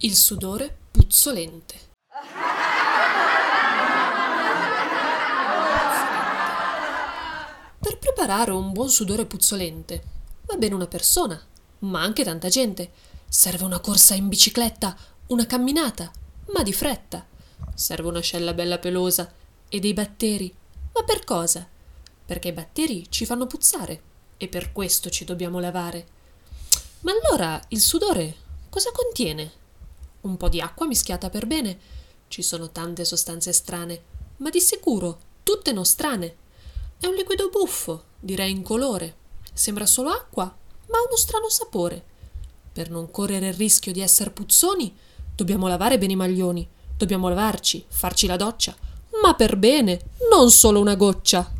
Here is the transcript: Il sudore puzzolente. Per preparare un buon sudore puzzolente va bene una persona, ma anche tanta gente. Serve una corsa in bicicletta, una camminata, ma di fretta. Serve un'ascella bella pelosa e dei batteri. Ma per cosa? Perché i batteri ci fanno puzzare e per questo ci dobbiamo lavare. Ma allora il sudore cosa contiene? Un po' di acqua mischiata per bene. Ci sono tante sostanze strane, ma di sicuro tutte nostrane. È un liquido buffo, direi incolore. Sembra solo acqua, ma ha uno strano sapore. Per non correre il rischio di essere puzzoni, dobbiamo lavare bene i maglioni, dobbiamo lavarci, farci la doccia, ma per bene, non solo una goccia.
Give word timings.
Il 0.00 0.14
sudore 0.14 0.76
puzzolente. 0.92 1.74
Per 7.80 7.98
preparare 7.98 8.52
un 8.52 8.70
buon 8.72 8.90
sudore 8.90 9.26
puzzolente 9.26 10.02
va 10.46 10.54
bene 10.54 10.76
una 10.76 10.86
persona, 10.86 11.44
ma 11.80 12.00
anche 12.00 12.22
tanta 12.22 12.48
gente. 12.48 12.92
Serve 13.28 13.64
una 13.64 13.80
corsa 13.80 14.14
in 14.14 14.28
bicicletta, 14.28 14.96
una 15.26 15.46
camminata, 15.46 16.12
ma 16.52 16.62
di 16.62 16.72
fretta. 16.72 17.26
Serve 17.74 18.06
un'ascella 18.06 18.54
bella 18.54 18.78
pelosa 18.78 19.32
e 19.68 19.80
dei 19.80 19.94
batteri. 19.94 20.54
Ma 20.94 21.02
per 21.02 21.24
cosa? 21.24 21.66
Perché 22.24 22.48
i 22.48 22.52
batteri 22.52 23.10
ci 23.10 23.26
fanno 23.26 23.48
puzzare 23.48 24.02
e 24.36 24.46
per 24.46 24.70
questo 24.70 25.10
ci 25.10 25.24
dobbiamo 25.24 25.58
lavare. 25.58 26.06
Ma 27.00 27.10
allora 27.10 27.60
il 27.70 27.80
sudore 27.80 28.36
cosa 28.70 28.92
contiene? 28.92 29.66
Un 30.20 30.36
po' 30.36 30.48
di 30.48 30.60
acqua 30.60 30.86
mischiata 30.86 31.30
per 31.30 31.46
bene. 31.46 31.78
Ci 32.28 32.42
sono 32.42 32.70
tante 32.70 33.04
sostanze 33.04 33.52
strane, 33.52 34.02
ma 34.38 34.50
di 34.50 34.60
sicuro 34.60 35.18
tutte 35.42 35.72
nostrane. 35.72 36.36
È 36.98 37.06
un 37.06 37.14
liquido 37.14 37.48
buffo, 37.48 38.04
direi 38.18 38.50
incolore. 38.50 39.16
Sembra 39.52 39.86
solo 39.86 40.10
acqua, 40.10 40.44
ma 40.44 40.98
ha 40.98 41.06
uno 41.06 41.16
strano 41.16 41.48
sapore. 41.48 42.04
Per 42.72 42.90
non 42.90 43.10
correre 43.10 43.48
il 43.48 43.54
rischio 43.54 43.92
di 43.92 44.00
essere 44.00 44.30
puzzoni, 44.30 44.94
dobbiamo 45.34 45.68
lavare 45.68 45.98
bene 45.98 46.12
i 46.12 46.16
maglioni, 46.16 46.68
dobbiamo 46.96 47.28
lavarci, 47.28 47.84
farci 47.88 48.26
la 48.26 48.36
doccia, 48.36 48.76
ma 49.22 49.34
per 49.34 49.56
bene, 49.56 50.10
non 50.30 50.50
solo 50.50 50.80
una 50.80 50.96
goccia. 50.96 51.50